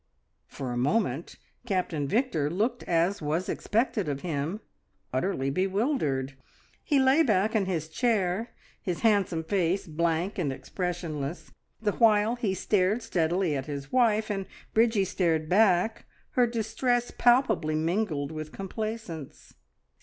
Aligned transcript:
For 0.47 0.71
a 0.73 0.77
moment 0.77 1.35
Captain 1.67 2.07
Victor 2.07 2.49
looked 2.49 2.81
as 2.85 3.21
was 3.21 3.47
expected 3.47 4.09
of 4.09 4.21
him 4.21 4.59
utterly 5.13 5.51
bewildered. 5.51 6.35
He 6.83 6.97
lay 6.99 7.21
back 7.21 7.55
in 7.55 7.67
his 7.67 7.87
chair, 7.87 8.49
his 8.81 9.01
handsome 9.01 9.43
face 9.43 9.85
blank 9.85 10.39
and 10.39 10.51
expressionless, 10.51 11.51
the 11.79 11.91
while 11.91 12.35
he 12.35 12.55
stared 12.55 13.03
steadily 13.03 13.55
at 13.55 13.67
his 13.67 13.91
wife, 13.91 14.31
and 14.31 14.47
Bridgie 14.73 15.05
stared 15.05 15.47
back, 15.47 16.05
her 16.31 16.47
distress 16.47 17.11
palpably 17.15 17.75
mingled 17.75 18.31
with 18.31 18.51
complacence. 18.51 19.53